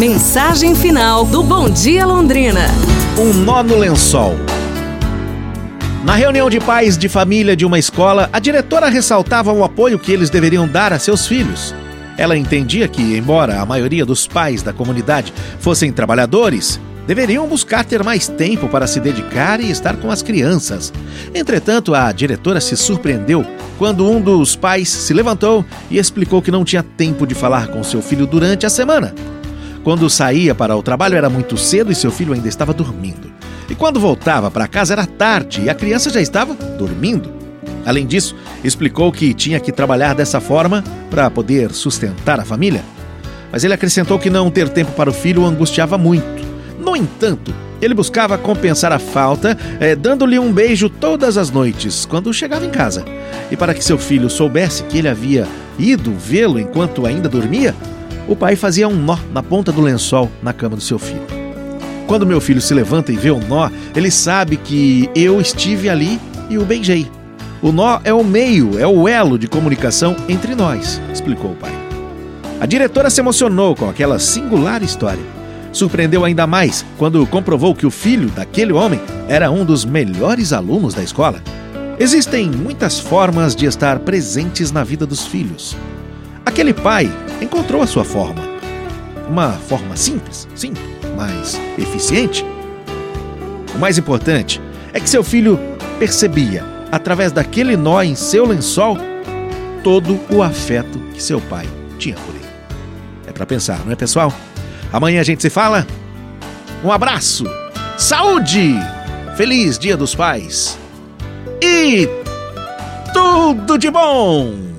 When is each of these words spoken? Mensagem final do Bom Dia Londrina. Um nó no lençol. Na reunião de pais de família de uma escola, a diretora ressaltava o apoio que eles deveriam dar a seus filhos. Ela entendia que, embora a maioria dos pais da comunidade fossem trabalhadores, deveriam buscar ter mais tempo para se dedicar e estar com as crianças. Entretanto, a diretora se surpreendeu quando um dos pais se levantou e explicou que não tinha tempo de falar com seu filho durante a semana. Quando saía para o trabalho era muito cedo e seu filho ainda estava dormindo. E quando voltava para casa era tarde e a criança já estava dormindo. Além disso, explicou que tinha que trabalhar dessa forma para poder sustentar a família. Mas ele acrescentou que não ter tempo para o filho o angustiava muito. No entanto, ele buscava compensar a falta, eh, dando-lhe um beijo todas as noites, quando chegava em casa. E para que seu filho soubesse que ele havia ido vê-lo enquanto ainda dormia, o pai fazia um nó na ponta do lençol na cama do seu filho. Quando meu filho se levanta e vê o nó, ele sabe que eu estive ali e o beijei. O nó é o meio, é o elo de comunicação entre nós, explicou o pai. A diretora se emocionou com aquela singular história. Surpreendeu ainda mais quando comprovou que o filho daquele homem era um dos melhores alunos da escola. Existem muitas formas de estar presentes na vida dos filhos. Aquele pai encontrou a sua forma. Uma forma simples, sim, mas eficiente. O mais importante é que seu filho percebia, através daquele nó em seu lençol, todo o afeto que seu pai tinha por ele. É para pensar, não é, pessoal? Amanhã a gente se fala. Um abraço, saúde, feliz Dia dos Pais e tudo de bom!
Mensagem 0.00 0.74
final 0.74 1.26
do 1.26 1.42
Bom 1.42 1.68
Dia 1.68 2.06
Londrina. 2.06 2.68
Um 3.18 3.34
nó 3.34 3.62
no 3.62 3.76
lençol. 3.76 4.34
Na 6.02 6.14
reunião 6.14 6.48
de 6.48 6.58
pais 6.58 6.96
de 6.96 7.06
família 7.06 7.54
de 7.54 7.66
uma 7.66 7.78
escola, 7.78 8.26
a 8.32 8.38
diretora 8.38 8.88
ressaltava 8.88 9.52
o 9.52 9.62
apoio 9.62 9.98
que 9.98 10.10
eles 10.10 10.30
deveriam 10.30 10.66
dar 10.66 10.90
a 10.90 10.98
seus 10.98 11.26
filhos. 11.26 11.74
Ela 12.16 12.34
entendia 12.34 12.88
que, 12.88 13.14
embora 13.14 13.60
a 13.60 13.66
maioria 13.66 14.06
dos 14.06 14.26
pais 14.26 14.62
da 14.62 14.72
comunidade 14.72 15.34
fossem 15.58 15.92
trabalhadores, 15.92 16.80
deveriam 17.06 17.46
buscar 17.46 17.84
ter 17.84 18.02
mais 18.02 18.26
tempo 18.26 18.70
para 18.70 18.86
se 18.86 19.00
dedicar 19.00 19.60
e 19.60 19.70
estar 19.70 19.98
com 19.98 20.10
as 20.10 20.22
crianças. 20.22 20.90
Entretanto, 21.34 21.94
a 21.94 22.10
diretora 22.10 22.58
se 22.62 22.74
surpreendeu 22.74 23.44
quando 23.76 24.10
um 24.10 24.18
dos 24.18 24.56
pais 24.56 24.88
se 24.88 25.12
levantou 25.12 25.62
e 25.90 25.98
explicou 25.98 26.40
que 26.40 26.50
não 26.50 26.64
tinha 26.64 26.82
tempo 26.82 27.26
de 27.26 27.34
falar 27.34 27.68
com 27.68 27.84
seu 27.84 28.00
filho 28.00 28.26
durante 28.26 28.64
a 28.64 28.70
semana. 28.70 29.14
Quando 29.82 30.10
saía 30.10 30.54
para 30.54 30.76
o 30.76 30.82
trabalho 30.82 31.16
era 31.16 31.30
muito 31.30 31.56
cedo 31.56 31.90
e 31.90 31.94
seu 31.94 32.10
filho 32.10 32.34
ainda 32.34 32.48
estava 32.48 32.74
dormindo. 32.74 33.32
E 33.68 33.74
quando 33.74 34.00
voltava 34.00 34.50
para 34.50 34.68
casa 34.68 34.92
era 34.92 35.06
tarde 35.06 35.62
e 35.62 35.70
a 35.70 35.74
criança 35.74 36.10
já 36.10 36.20
estava 36.20 36.54
dormindo. 36.54 37.32
Além 37.86 38.06
disso, 38.06 38.36
explicou 38.62 39.10
que 39.10 39.32
tinha 39.32 39.58
que 39.58 39.72
trabalhar 39.72 40.14
dessa 40.14 40.40
forma 40.40 40.84
para 41.08 41.30
poder 41.30 41.72
sustentar 41.72 42.38
a 42.38 42.44
família. 42.44 42.82
Mas 43.50 43.64
ele 43.64 43.74
acrescentou 43.74 44.18
que 44.18 44.28
não 44.28 44.50
ter 44.50 44.68
tempo 44.68 44.92
para 44.92 45.08
o 45.08 45.14
filho 45.14 45.42
o 45.42 45.46
angustiava 45.46 45.96
muito. 45.96 46.44
No 46.78 46.94
entanto, 46.94 47.54
ele 47.80 47.94
buscava 47.94 48.36
compensar 48.36 48.92
a 48.92 48.98
falta, 48.98 49.56
eh, 49.80 49.96
dando-lhe 49.96 50.38
um 50.38 50.52
beijo 50.52 50.90
todas 50.90 51.38
as 51.38 51.50
noites, 51.50 52.04
quando 52.04 52.32
chegava 52.32 52.66
em 52.66 52.70
casa. 52.70 53.04
E 53.50 53.56
para 53.56 53.72
que 53.72 53.82
seu 53.82 53.98
filho 53.98 54.28
soubesse 54.28 54.82
que 54.84 54.98
ele 54.98 55.08
havia 55.08 55.48
ido 55.78 56.12
vê-lo 56.12 56.60
enquanto 56.60 57.06
ainda 57.06 57.28
dormia, 57.28 57.74
o 58.30 58.36
pai 58.36 58.54
fazia 58.54 58.86
um 58.86 58.94
nó 58.94 59.18
na 59.34 59.42
ponta 59.42 59.72
do 59.72 59.80
lençol 59.80 60.30
na 60.40 60.52
cama 60.52 60.76
do 60.76 60.82
seu 60.82 61.00
filho. 61.00 61.26
Quando 62.06 62.24
meu 62.24 62.40
filho 62.40 62.60
se 62.60 62.72
levanta 62.72 63.10
e 63.10 63.16
vê 63.16 63.28
o 63.32 63.40
nó, 63.40 63.68
ele 63.94 64.08
sabe 64.08 64.56
que 64.56 65.10
eu 65.16 65.40
estive 65.40 65.90
ali 65.90 66.20
e 66.48 66.56
o 66.56 66.64
beijei. 66.64 67.10
O 67.60 67.72
nó 67.72 67.98
é 68.04 68.14
o 68.14 68.22
meio, 68.22 68.78
é 68.78 68.86
o 68.86 69.08
elo 69.08 69.36
de 69.36 69.48
comunicação 69.48 70.14
entre 70.28 70.54
nós, 70.54 71.02
explicou 71.12 71.50
o 71.50 71.56
pai. 71.56 71.72
A 72.60 72.66
diretora 72.66 73.10
se 73.10 73.20
emocionou 73.20 73.74
com 73.74 73.90
aquela 73.90 74.20
singular 74.20 74.80
história. 74.80 75.24
Surpreendeu 75.72 76.24
ainda 76.24 76.46
mais 76.46 76.86
quando 76.98 77.26
comprovou 77.26 77.74
que 77.74 77.86
o 77.86 77.90
filho 77.90 78.28
daquele 78.28 78.72
homem 78.72 79.00
era 79.28 79.50
um 79.50 79.64
dos 79.64 79.84
melhores 79.84 80.52
alunos 80.52 80.94
da 80.94 81.02
escola. 81.02 81.42
Existem 81.98 82.48
muitas 82.48 83.00
formas 83.00 83.56
de 83.56 83.66
estar 83.66 83.98
presentes 83.98 84.70
na 84.70 84.84
vida 84.84 85.04
dos 85.04 85.26
filhos. 85.26 85.76
Aquele 86.46 86.72
pai 86.72 87.10
encontrou 87.40 87.82
a 87.82 87.86
sua 87.86 88.04
forma. 88.04 88.42
Uma 89.28 89.52
forma 89.52 89.96
simples, 89.96 90.48
sim, 90.54 90.72
mas 91.16 91.60
eficiente. 91.78 92.44
O 93.74 93.78
mais 93.78 93.98
importante 93.98 94.60
é 94.92 95.00
que 95.00 95.08
seu 95.08 95.22
filho 95.22 95.58
percebia, 95.98 96.64
através 96.90 97.30
daquele 97.30 97.76
nó 97.76 98.02
em 98.02 98.14
seu 98.14 98.44
lençol, 98.44 98.98
todo 99.84 100.18
o 100.30 100.42
afeto 100.42 100.98
que 101.14 101.22
seu 101.22 101.40
pai 101.40 101.66
tinha 101.98 102.16
por 102.16 102.34
ele. 102.34 102.44
É 103.26 103.32
para 103.32 103.46
pensar, 103.46 103.80
não 103.84 103.92
é, 103.92 103.96
pessoal? 103.96 104.32
Amanhã 104.92 105.20
a 105.20 105.24
gente 105.24 105.42
se 105.42 105.50
fala. 105.50 105.86
Um 106.84 106.90
abraço, 106.90 107.44
saúde, 107.96 108.74
feliz 109.36 109.78
Dia 109.78 109.96
dos 109.96 110.14
Pais 110.14 110.78
e 111.62 112.08
tudo 113.12 113.78
de 113.78 113.90
bom! 113.90 114.69